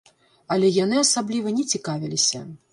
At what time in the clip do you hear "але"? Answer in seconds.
0.55-0.71